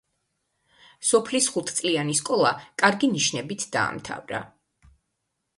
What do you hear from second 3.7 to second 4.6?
დაამთავრა.